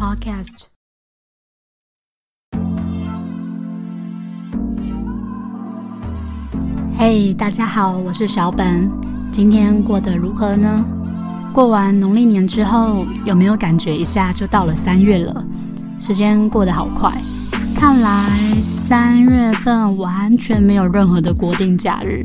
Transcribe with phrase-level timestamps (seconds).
[0.00, 0.68] Podcast。
[6.96, 8.90] 嘿，大家好，我是小本。
[9.30, 10.82] 今天过得如何呢？
[11.52, 15.44] 过完农历年之后，有没有感觉一下就到了三月了？
[16.00, 17.12] 时间过得好快，
[17.76, 18.26] 看来
[18.64, 22.24] 三月份完全没有任何的国定假日，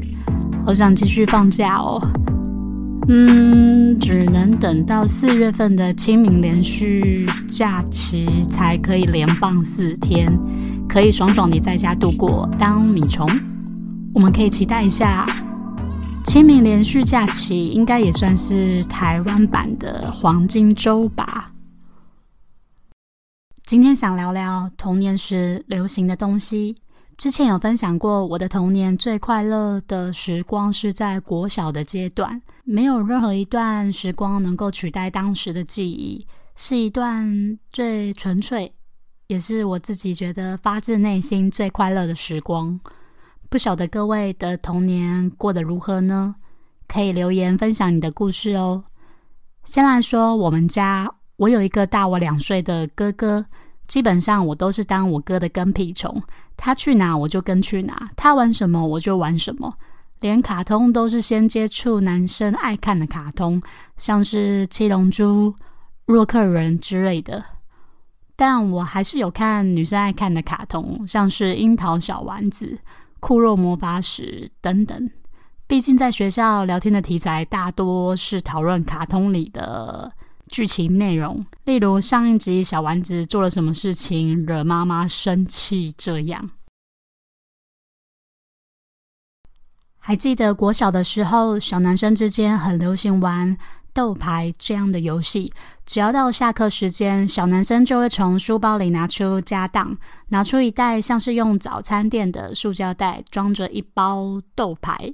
[0.65, 2.01] 好想继续放假哦。
[3.07, 10.27] 嗯，只能等到四月份的清明连续假期才可以连放四天，
[10.89, 13.27] 可以爽爽地在家度过当米虫。
[14.13, 15.23] 我们可以期待一下，
[16.25, 21.51] 清明连续假期应该也算是台湾版的黄金周吧。
[23.65, 26.75] 今天想聊聊童年时流行的东西。
[27.17, 38.73] 之前有分享过，我的童年最快乐的时光是在国小的阶段，没有任何一段时光能够取代当时的记忆，是一段最纯粹，
[39.27, 42.77] 也是我自己觉得发自内心最快乐的时光。
[43.49, 46.35] 不晓得各位的童年过得如何呢？
[46.87, 48.83] 可以留言分享你的故事哦。
[49.63, 53.45] 先来说我们家，我有一个大我两岁的哥哥。
[53.87, 56.21] 基本上我都是当我哥的跟屁虫，
[56.57, 59.73] 他去哪我就跟去哪，他玩什么我就玩什么，
[60.19, 63.61] 连卡通都是先接触男生爱看的卡通，
[63.97, 65.53] 像是七龙珠、
[66.05, 67.43] 洛克人之类的。
[68.35, 72.77] 但我还是有看女生爱看的卡通，像是樱桃小丸子、
[73.19, 75.09] 酷若魔法使等等。
[75.67, 80.11] 毕竟在学校聊天的题材大多是讨论卡通里的。
[80.47, 86.49] 剧情内容，例如上一集小丸子做了什么事情惹妈妈生气，这样。
[89.97, 93.57] 还记得国小的时候，小男生之间很流行玩
[93.91, 95.51] 斗牌这样的游戏。
[95.83, 99.97] 只要到下课时间，小男生就会从书包里拿出家当，
[100.29, 105.11] 拿出一袋像是用早餐店的塑胶袋装着一包豆牌。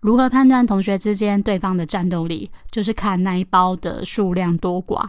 [0.00, 2.50] 如何判断同学之间对方的战斗力？
[2.70, 5.04] 就是看那一包的数量多寡，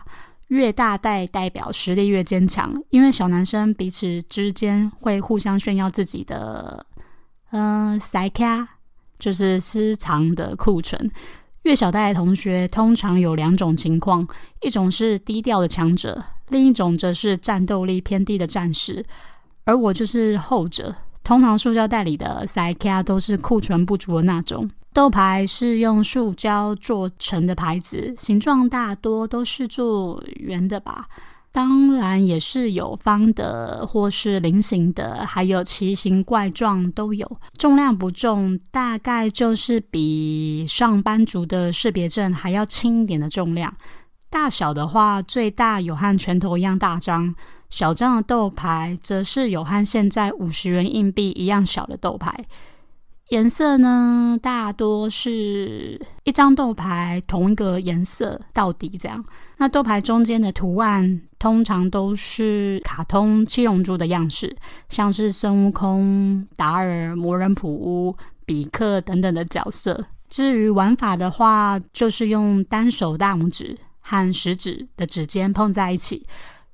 [0.47, 2.73] 越大袋代表实力越坚强。
[2.89, 6.83] 因为小男生彼此之间会互相炫耀自己的，
[7.51, 8.67] 嗯，塞卡
[9.19, 11.11] 就是私藏的库存。
[11.63, 14.28] 越小袋的同学通常有两种情况：
[14.61, 19.05] 一种是低调的强者，另一种则是战斗力偏低的战士。
[19.66, 20.95] 而我就是后者。
[21.22, 24.67] 通常塑胶袋里的塞卡都是库存不足的那种。
[24.99, 31.07] 豆牌是用塑胶做成的牌子，形状大多都是做圆的吧？
[31.53, 37.25] 当然也是有方的或是菱形的，还有奇形怪状都有。
[37.57, 43.73] 重量不重，大概就是比上班族的识别证还要轻一点的重量。
[44.29, 47.33] 大小的话，最大有和拳头一样大张，
[47.69, 52.43] 小张的豆牌则是有和现在五十元硬币一样小的豆牌。
[53.29, 59.23] 颜色呢，大多是一张豆牌同一个颜色到底这样。
[59.57, 64.56] 那豆牌中间的图案通常都是卡通七龙珠的样式，
[64.90, 68.16] 像是孙悟空、达尔、魔人普乌、
[68.47, 70.06] 比克等等的角色。
[70.28, 76.25] 至于玩法的话，就是用单手大拇指和食指的指尖碰在一起。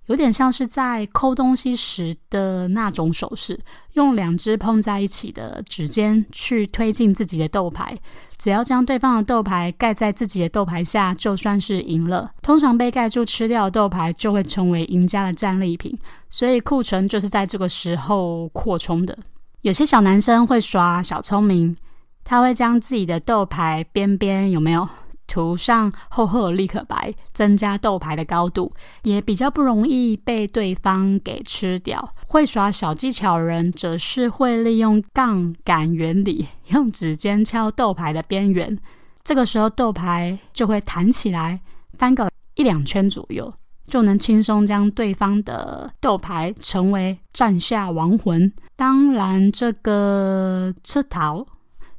[0.08, 3.60] 有点像是在抠东西时的那种手势，
[3.94, 7.98] 用两只碰在一起的指尖去推进自己的豆牌，
[8.38, 12.32] 只要将对方的豆牌盖在自己的豆牌下，就算是赢了。
[12.42, 15.98] 通常被盖住吃掉的豆牌就会成为赢家的战利品，
[16.30, 19.18] 所以库存就是在这个时候扩充的。
[19.62, 21.76] 有些小男生会耍小聪明，
[22.24, 24.88] 他会将自己的豆牌边边有没有？
[25.28, 28.72] 涂上厚厚的立可白，增加豆牌的高度，
[29.04, 32.14] 也比较不容易被对方给吃掉。
[32.28, 38.78] 会耍小技巧人，则是会利用杠杆原理，用指尖敲豆牌的边缘，
[39.24, 41.60] 这个时候豆牌就会弹起来，
[41.98, 43.54] 翻个一两圈左右，
[43.88, 48.52] 就能轻松将对方的豆牌成为战下亡魂。
[48.76, 51.46] 当然，这个吃桃。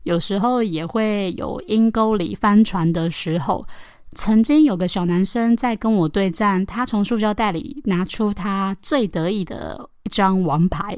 [0.07, 3.67] 有时候也会有阴沟里翻船的时候。
[4.13, 10.97] 曾经有个小男生在跟我对战，他从塑胶袋里拿出他最得意的一张王牌。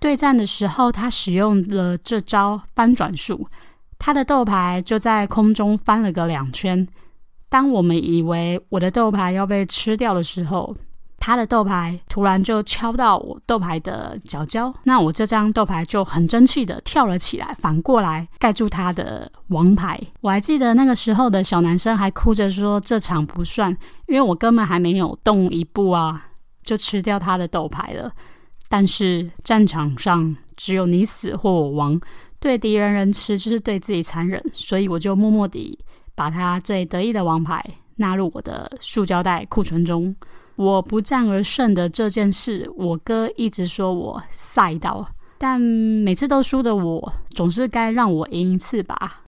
[0.00, 3.46] 对战的时候，他使用了这招翻转术，
[3.98, 6.86] 他的豆牌就在空中翻了个两圈。
[7.50, 10.74] 当我们以为我的豆牌要被吃掉的时候，
[11.26, 19.98] 他的豆牌突然就敲到我豆牌的角角，那我这张豆牌就很争气的跳了起来，反过来盖住他的王牌。
[20.20, 23.74] 我还记得那个时候的小男生还哭着说这场不算，
[24.06, 26.26] 因为我根本还没有动一步啊。
[26.62, 28.12] 就吃掉他的豆牌了。
[28.68, 31.98] 但是战场上只有你死或我亡，
[32.38, 35.78] 对敌人人吃就是对自己残忍，所以我就默默地
[36.14, 37.64] 把他最得意的王牌
[37.96, 40.14] 纳入我的塑胶袋库存中。
[40.56, 49.22] 我不战而胜的这件事，我哥一直说我赛到，但每次都输的我，总是该让我赢一次吧。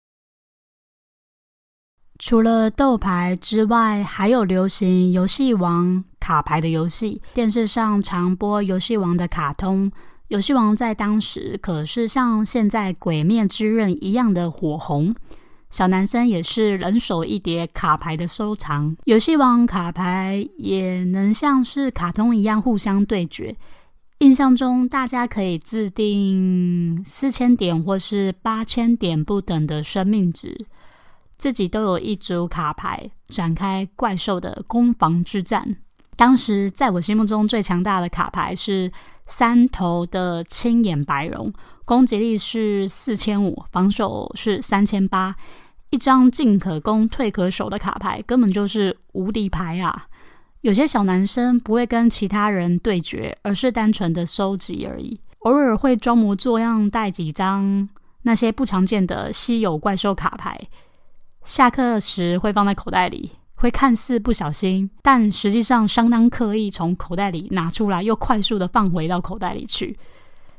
[2.18, 9.92] 除了斗牌之外，还有流行游戏王卡牌的游戏，电视上常播游戏王的卡通。
[10.28, 15.14] 游戏王在当时可是像现在《鬼灭之刃》一样的火红，
[15.68, 18.96] 小男生也是人手一叠卡牌的收藏。
[19.04, 23.56] 游戏王卡牌也能像是卡通一样互相对决。
[24.20, 30.66] 印象中，大家可以自定四千点或是八千点不等的生命值。
[31.36, 35.76] 自己都有一组卡牌，展开怪兽的攻防之战。
[36.16, 38.90] 当时在我心目中最强大的卡牌是
[39.26, 41.52] 三头的青眼白龙，
[41.86, 45.34] 攻击力是四千五，防守是三千八。
[45.90, 50.08] 一张进可攻、退可守的卡牌，根本就是无敌牌啊！
[50.62, 57.88] 有些小男生不会跟其他人对决，而是单纯的收集而已，偶尔会装模作样带几张
[58.22, 60.60] 那些不常见的稀有怪兽卡牌。
[61.44, 69.96] 下课时会放在口袋里，会看似不小心，但实际上相当刻意从口袋里拿出来，又快速的放回到口袋里去。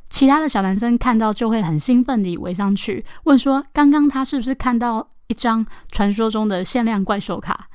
[0.10, 7.68] 其他的小男生看到就会很兴奋地围上去，问说：“刚刚他是不是看到一张传说中的限量怪兽卡？”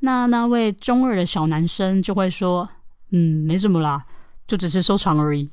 [0.00, 2.68] 那那位中二的小男生就会说
[3.12, 4.04] ：“嗯，没什么啦，
[4.46, 5.50] 就只是收藏而已。”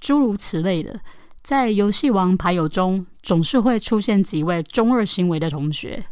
[0.00, 1.00] 诸如此类的，
[1.42, 6.04] 在游戏王牌友中总是会出现几位中二行为的同学。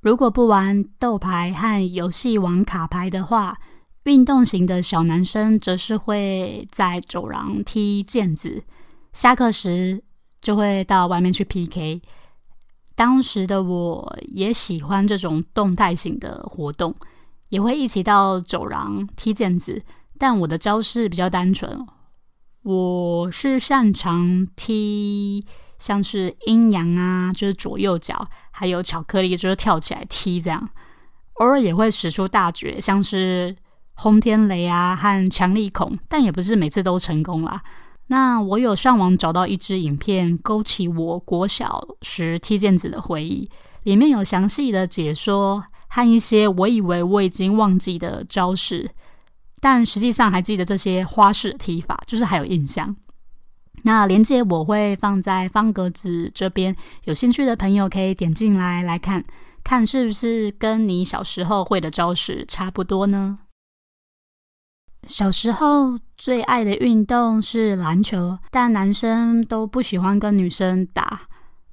[0.00, 3.58] 如果不玩斗牌和游戏王卡牌的话，
[4.04, 8.62] 运动型的小男生则是会在走廊踢毽子，
[9.12, 10.02] 下课时
[10.40, 12.02] 就会到外面去 PK。
[12.94, 16.94] 当时的我也喜欢这种动态型的活动，
[17.50, 19.82] 也会一起到走廊踢毽子，
[20.18, 21.86] 但我的招式比较单纯，
[22.62, 25.44] 我是擅长踢。
[25.78, 30.68] 像是阴阳啊，就是左右脚，还有巧克力，就是跳起来踢这样。
[31.40, 33.56] 偶尔也会使出大绝，像是
[33.94, 37.62] 轰天雷啊和强力孔，但也不是每次都成功啦。
[38.08, 43.48] 那我有上网找到一支影片，勾起我国小时踢毽子的回忆，
[43.84, 48.90] 里面有详细的解说和一些我以为我已经忘记的招式，
[49.60, 52.94] 但实际上还记得这些花式踢法，就是还有印象。
[53.84, 59.24] 那连接我会放在方格子这边，有兴趣的朋友可以点进来来看，
[59.64, 63.38] 看是不是跟你小时候会的招式差不多呢？
[65.06, 71.22] 小时候最爱的运动是篮球，但男生都不喜欢跟女生打。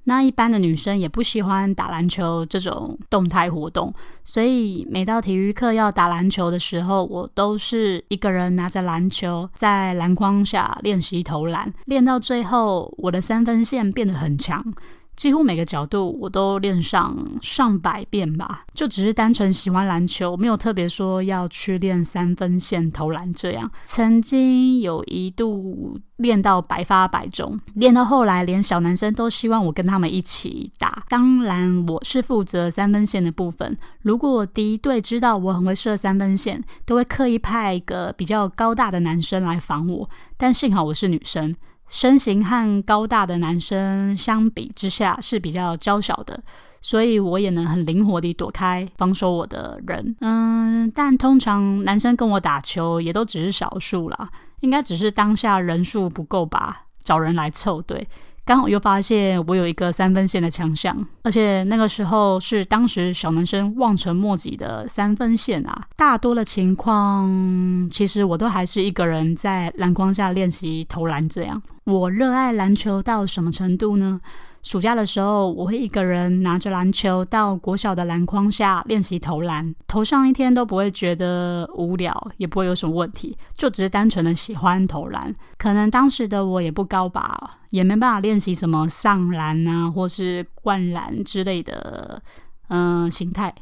[0.04, 3.92] 那一般的女生也不喜欢打篮球这种动态活动，
[4.24, 14.64] 所以每到体育课要打篮球的时候，我都是一个人拿着篮球在篮筐下练习投篮，练到最后，我的三分线变得很强。
[15.20, 23.70] 几乎每个角度我都练上上百遍吧，就只是单纯喜欢篮球，没有特别说要去练三分线投篮这样。
[23.84, 31.04] 曾经有一度练到百发百中，练到后来连小男生都希望我跟他们一起打。
[31.10, 40.08] 当然我是负责三分线的部分，如果敌对知道我很会射三分线，都会刻意派一个比较高大的男生来防我。
[40.38, 41.54] 但幸好我是女生。
[41.90, 46.40] 身形和高大的男生相比之下是比较娇小的，
[46.80, 50.16] 所以我也能很灵活地躲开防守我的人。
[50.20, 54.30] 嗯，但通常男生跟我打球也都只是少数啦，
[54.60, 58.06] 应该只是当下人数不够吧，找人来凑对。
[58.50, 65.86] 刚好又发现我有一个三分线的强项，而且那个时候是当时小男生望尘莫及的三分线啊。
[65.94, 71.28] 大多的情况，其实我都还是一个人在篮筐下练习投篮。
[71.28, 74.20] 这样，我热爱篮球到什么程度呢？
[74.62, 85.34] 暑假的时候，我会一个人拿着篮球到国小的篮筐下练习投篮，投上一天都不会觉得无聊，也不会有什么问题，就只是单纯的喜欢投篮。
[85.56, 92.22] 可能当时的我也不高吧，也没办法练习什么上篮啊，或是灌篮之类的，
[92.68, 93.54] 嗯，形态，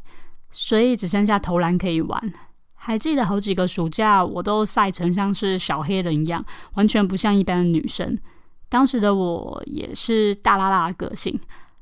[0.50, 2.33] 所以只剩下投篮可以玩。
[2.75, 8.19] 还记得好几个暑假，我都晒成像是小黑人一样，完全不像一般的女生。
[8.68, 11.38] 当时的我也是大拉拉的个性，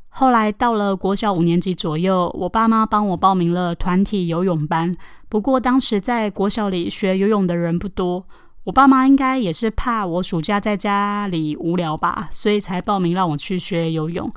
[0.09, 4.95] 后来到了国小五年级左右，我爸妈帮我报名了团体游泳班。
[5.29, 8.25] 不过当时在国小里学游泳的人不多，
[8.65, 14.33] 我爸妈应该也是怕我暑假在家里无聊吧，所以才报名让我去学游泳。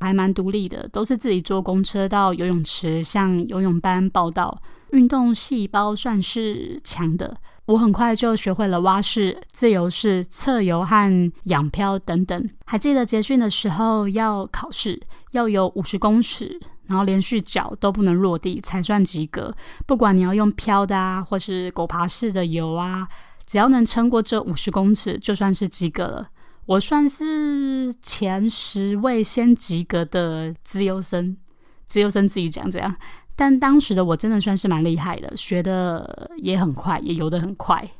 [0.00, 4.60] 还蛮独立的，都是自己坐公车到游泳池向游泳班报道。
[4.90, 7.34] 运动细胞算是强的。
[7.66, 12.50] 我很快就学会了蛙式、自由式、侧游和仰漂等等。
[12.66, 19.54] 还记得结训的时候要考试，要有五十公尺，然后连续脚都不能落地才算及格。
[19.86, 23.08] 不管你要用漂的啊，或是狗爬式的游啊，
[23.46, 26.28] 只要能撑过这五十公尺，就算是及格了。
[26.66, 31.36] 我算是前十位先及格的自由生，
[31.86, 32.94] 自由生自己讲这样。
[33.36, 37.90] 但当时的我真的算是蛮厉害的，学的也很快，也游得很快。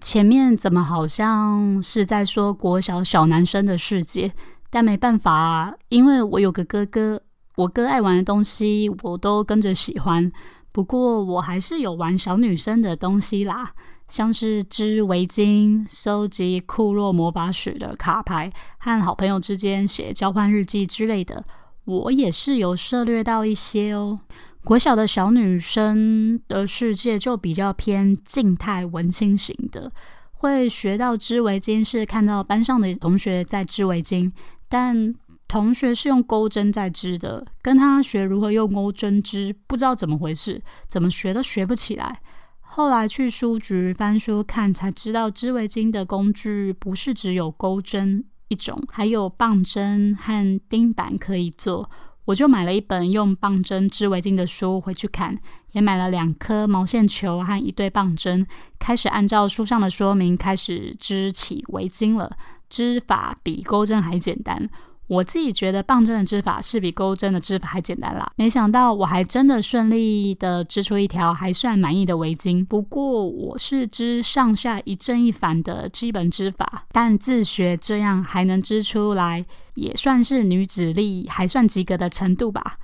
[0.00, 4.32] 前面怎么好像是在说国小小男生的世界？
[4.70, 7.20] 但没办法，因为我有个哥哥，
[7.56, 10.32] 我哥爱玩的东西我都跟着喜欢。
[10.72, 13.74] 不过我还是有玩小女生的东西啦，
[14.08, 21.44] 像是织围巾、收集库洛魔法史的卡牌，和好朋友之间写交换日记之类的。
[21.84, 24.20] 我也是有涉略到一些哦。
[24.64, 29.90] 国小的小女生的世界就比较偏静态文青型的，
[30.34, 34.30] 会学到织围巾是看到班上的同学在织围巾，
[34.68, 35.12] 但
[35.48, 42.20] 同学是用钩针在织的，跟他学如何用钩针织，不知道怎么回事，怎么学都学不起来。
[42.60, 48.24] 后来去书局翻书看，才知道织围巾的工具不是只有钩针。
[48.52, 51.88] 一种还有棒针和钉板可以做，
[52.26, 55.38] 我就买了一本用棒针织围巾的书回去看，
[55.70, 58.46] 也买了两颗毛线球和一对棒针，
[58.78, 62.36] 开始按照书上的说明开始织起围巾了。
[62.68, 64.68] 织法比钩针还简单。
[65.08, 72.64] 我自己觉得棒针的织法是比钩针的织法还简单啦，没想到我还真的顺利的织出一条还算满意的围巾。
[72.64, 79.44] 不过我是织上下一正一反的基本织法，但自学这样还能织出来，
[79.74, 82.78] 也算是女子力还算及格的程度吧。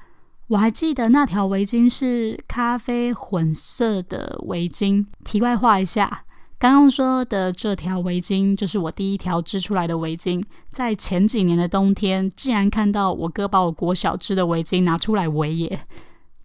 [0.49, 5.07] 我还记得那条围巾是咖啡混色的围巾。
[5.25, 6.25] 题外话一下。
[6.59, 10.43] 刚刚说的这条围巾，就是我第一条织出来的围巾。
[10.69, 15.87] 在前几年的冬天，竟然看到我哥把我国小织的围巾拿出来围耶！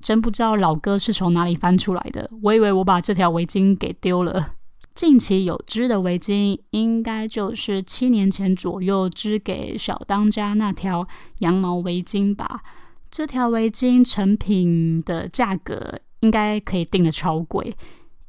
[0.02, 2.30] 真不知道老哥是从哪里翻出来的。
[2.44, 4.52] 我以为我把这条围巾给丢了。
[4.94, 11.08] 近期有织的围巾，应该就是七年前左右织给小当家那条
[11.40, 12.62] 羊毛围巾吧。
[13.10, 17.76] 这条围巾成品的价格，应该可以定的超贵。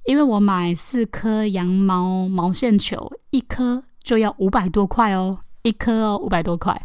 [0.04, 6.78] 因为我买四颗羊毛毛线球，一颗就要五百多块哦，一颗哦五百多块。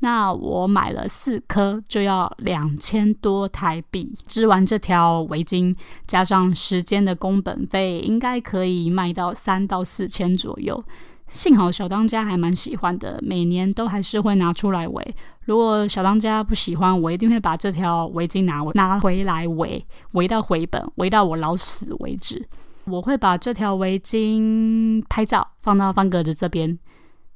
[0.00, 4.14] 那我买了四颗就要两千多台币。
[4.26, 5.74] 织完这条围巾，
[6.06, 10.82] 加上时间的工本费，应该可以卖到三到四千左右。
[11.28, 15.14] 幸好小当家还蛮喜欢的，每年都还是会拿出来围。
[15.44, 22.46] 如果小当家不喜欢，我一定会把这条围巾拿拿回来围，围到回本，围到我老死为止。
[22.86, 26.78] 我会把这条围巾拍照放到方格子这边，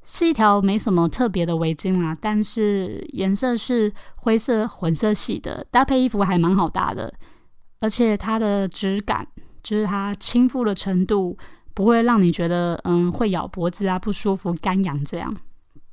[0.05, 7.13] 是一条没什么特别的围巾啦，但是颜色是灰色混色系的，搭配衣服还蛮好搭的，
[7.79, 9.27] 而且它的质感，
[9.63, 11.37] 就是它亲肤的程度，
[11.73, 15.35] 不会让你觉得嗯会咬脖子啊不舒服、干痒这样。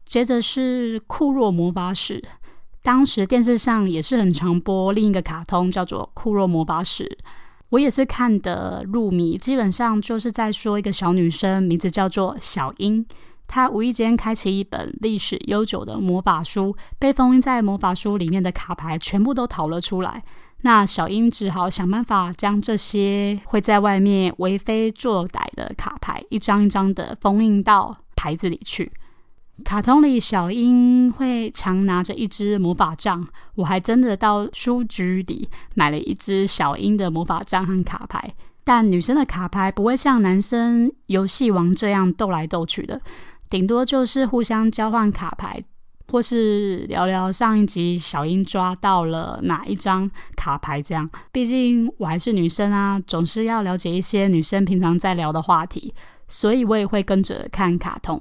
[0.05, 2.23] 接着是酷若魔法使，
[2.83, 7.19] 当时电视上也是很常播另一个卡通，叫做酷若魔法使。
[7.71, 13.05] 我也是看的入迷，基本上就是在说一个小女生，名字叫做小樱。
[13.49, 20.23] 她无意间开启一本历史悠久的魔法书，被封印在魔法书里面的卡牌全部都逃了出来。
[20.63, 28.91] 那小樱只好想办法将这些会在外面为非作歹的卡牌，一张一张的封印到牌子里去。
[29.65, 38.35] 卡通里小樱会常拿着一支魔法杖，我还真的到书局里买了一支小樱的魔法杖和卡牌。
[38.63, 43.01] 但女生的卡牌不会像男生游戏王这样斗来斗去的，
[43.49, 45.63] 顶多就是互相交换卡牌，
[46.09, 51.09] 或是聊聊上一集小樱抓到了哪一张卡牌这样。
[51.33, 55.95] 毕竟我还是女生啊，总是要了解一些女生平常在聊的话题，
[56.29, 58.21] 所以我也会跟着看卡通。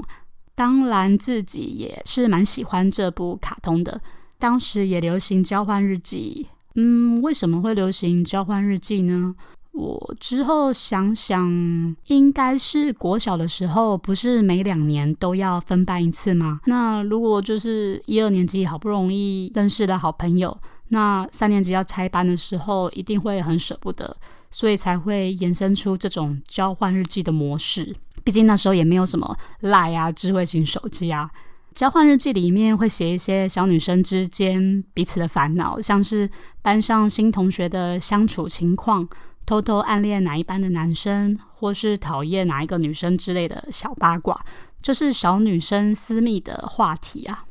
[0.56, 4.00] 当然，自己也是蛮喜欢这部卡通的。
[4.40, 9.36] 当时也流行交换日记，嗯，为什么会流行交换日记呢？
[9.72, 16.62] 我之后想想，应该是国小的时候，不是每两年都要分班一次吗？
[16.66, 20.58] 那如果就是一二年级好不容易认识的好朋友，
[20.88, 24.16] 那三年级要拆班的时候，一定会很舍不得，
[24.50, 27.94] 所以才会衍生出这种交换日记的模式。
[28.25, 31.32] 毕竟那时候也没有什么赖啊、智慧型手机啊。
[31.74, 36.29] 交换日记里面会写一些小女生之间彼此的烦恼，像是
[36.62, 39.08] 班上新同学的相处情况。
[39.46, 44.44] 偷偷暗恋哪一班的男生，或是讨厌哪一个女生之类的小八卦，
[44.82, 47.46] 就是小女生私密的话题啊。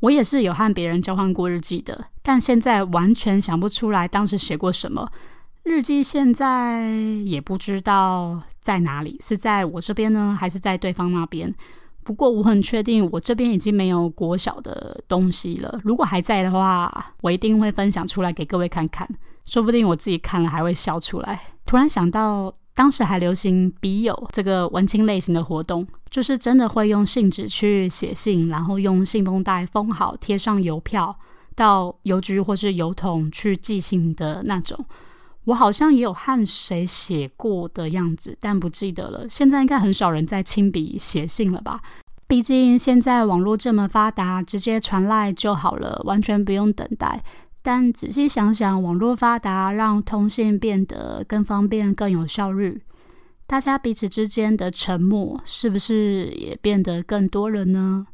[0.00, 5.08] 我也是有和别人交换过日记的，但现在完全想不出来当时写过什么
[5.66, 6.88] 日记，现在
[7.24, 11.52] 也不知道在哪里，是在我这边呢，还是在对方那边？
[12.04, 15.80] 不过我很确定，我这边已经没有国小的东西了。
[15.82, 19.08] 如果还在的话，我一定会分享出来给各位看看。
[19.44, 21.40] 说不定我自己看了还会笑出来。
[21.64, 31.18] 突然想到，当时还流行笔友这个文青类型的活动，就是真的会用信纸去写信，然后用信封袋封好，贴上邮票，
[31.56, 34.84] 到邮局或是邮筒去寄信的那种。
[35.46, 39.28] 我好像也有和谁写过的样子，但不记得了。
[39.28, 41.80] 现在应该很少人在亲笔写信了吧？
[42.26, 47.22] 毕竟现在网络这么发达，直接传来就好了，完全不用等待。
[47.62, 52.82] 但仔细想想，网络发达让通信变得更方便、更有效率，
[53.46, 58.06] 大家彼此之间的沉默是不是也变得更多了呢？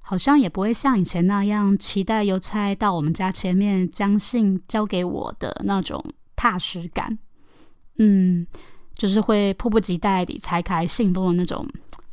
[0.00, 6.04] 好像也不会像以前那样期待邮差到我们家前面将信交给我的那种。
[6.40, 7.18] 踏实感，
[7.98, 8.46] 嗯，
[8.94, 11.68] 就是会迫不及待地拆开信封的那种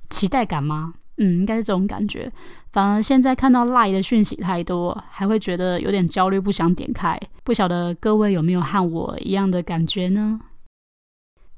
[0.10, 0.96] 期待感吗？
[1.15, 2.29] 嗯，应该是这种感觉。
[2.74, 7.17] 反而现在看到赖的讯息太多，还会觉得有点焦虑，不想点开。
[7.46, 10.41] 不晓得各位有没有和我一样的感觉呢？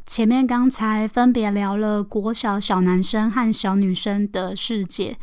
[0.05, 5.17] 前面刚才分别聊了国小小男生和小女生的世界，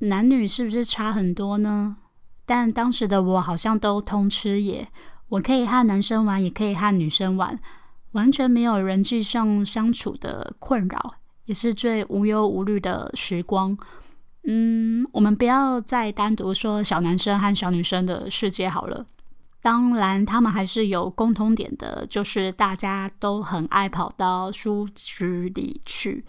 [0.00, 1.96] 男女是不是差很多呢？
[2.44, 4.88] 但当时的我好像都通吃耶。
[5.32, 7.58] 我可以和男生玩，也可以和女生玩，
[8.12, 11.14] 完全没有人际上相处的困扰，
[11.46, 13.74] 也是最无忧无虑的时光。
[14.44, 19.06] 嗯，我们不要再单独说小男生和小女生的世界好了。
[19.62, 26.22] 当然，他们还是有共通点的，就是大家都很爱跑到书局里去。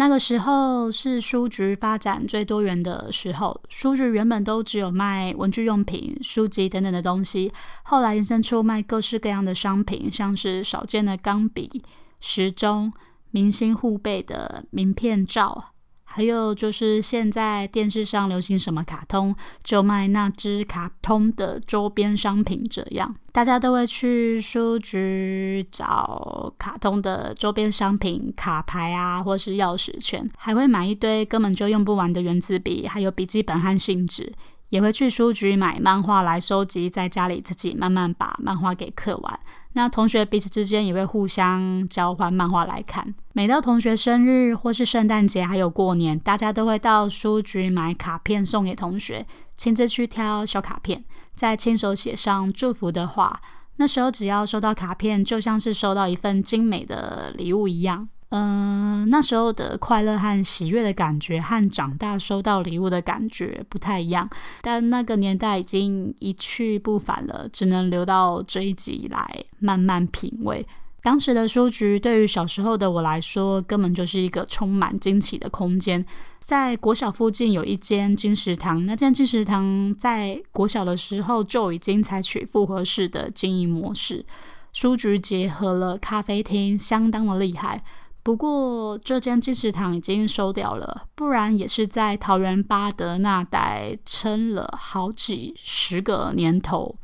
[0.00, 3.60] 那个时候是书局发展最多元的时候。
[3.68, 11.82] 书局原本都只有卖文具用品、书籍等等的东西，后来延伸出卖各式各样的商品，像是少见的钢笔、
[12.18, 12.90] 时钟、
[13.30, 15.74] 明星护背的名片照。
[16.12, 22.64] 还有就是现在电视上流行什么卡通，就卖那只卡通的周边商品。
[22.68, 34.32] 这样大家都会去书局找卡通的周边商品，卡牌啊，或是钥匙圈，还会买一堆根本就用不完的圆珠笔，还有笔记本和信纸。
[34.70, 39.40] 也会去书局买漫画来收集，在家里自己慢慢把漫画给刻完。
[39.72, 43.14] 那同学彼此之间也会互相交换漫画来看。
[43.32, 53.40] 每到同学生日或是圣诞节，还有过年，大家都会到书局买卡片送给同学，亲自去挑小卡片，再亲手写上祝福的话。
[53.76, 58.08] 那时候只要收到卡片，就像是收到一份精美的礼物一样。
[58.30, 64.30] 嗯，那时候的快乐和喜悦的感觉，和长大收到礼物的感觉不太一样。
[64.62, 70.64] 但那个年代已经一去不返了，只能留到这一集来慢慢品味。
[71.02, 76.04] 当时的书局对于小时候的我来说，根本就是一个充满惊奇的空间。
[76.38, 84.24] 在国小附近有一间金石堂，那间金石堂在国小的时候就已经采取复合式的经营模式，
[84.72, 87.82] 书局结合了咖啡厅，相当的厉害。
[88.30, 96.94] 不过这间金石堂已经收掉了，不然也是在桃园八德那带撑了好几十个年头。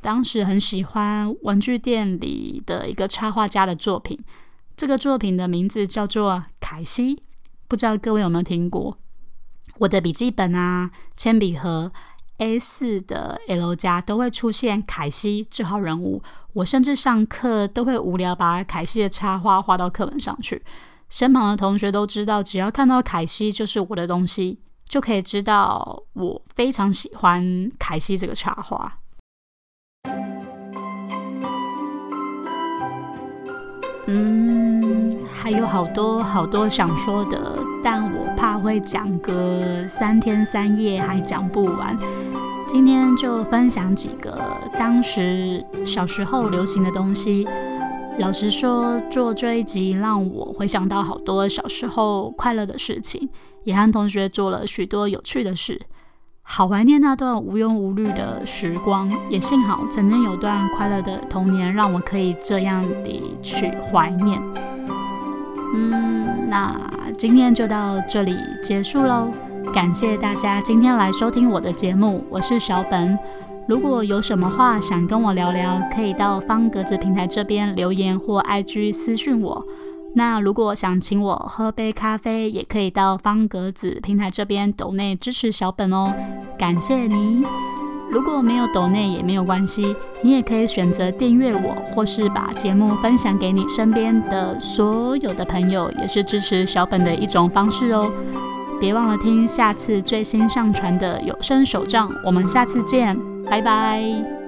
[0.00, 4.18] 当时很喜欢文具店里的一个插画家的作品，
[4.76, 7.22] 这个作品的名字叫做凯西，
[7.68, 8.98] 不知道各位有没有听过？
[9.78, 11.92] 我的笔记本啊，铅笔盒。
[12.38, 20.62] A 四的 L 加都会出现凯西这号人物，我甚至上课都会无聊把凯西的插画画到课本上去。
[21.08, 28.98] 身旁的同学都知道，只要看到凯西就是我的东西，就可以知道我非常喜欢凯西这个插画。
[34.06, 41.96] 嗯，还有好多好多想说的，但我怕会讲个三天三夜还讲不完。
[42.72, 44.40] 今天就分享几个
[44.78, 47.46] 当时小时候流行的东西。
[48.18, 53.28] 老实说，做这一集让我回想到好多小时候快乐的事情，
[53.64, 55.78] 也和同学做了许多有趣的事，
[56.40, 59.12] 好怀念那段无忧无虑的时光。
[59.28, 64.40] 也幸好曾经有段快乐的童年，让我可以这样的去怀念。
[65.74, 66.74] 嗯，那
[67.18, 69.30] 今天就到这里结束喽，
[69.70, 73.18] 感谢大家今天来收听我的节目，我是小本。
[73.66, 79.64] 如果有什么话想跟我聊聊，可以到方格子平台这边留言或 IG 私讯我。
[80.14, 86.12] 那如果想请我喝杯咖啡，也可以到方格子平台这边抖内支持小本哦，
[86.58, 87.46] 感谢你。
[88.10, 98.12] 如果没有抖内也没有关系，你也可以选择订阅我，或是把节目分享给你身边的所有的朋友，也是支持小本的一种方式哦。
[98.82, 103.16] 别忘了听下次最新上传的有声手账，我们下次见。
[103.48, 104.41] 拜拜。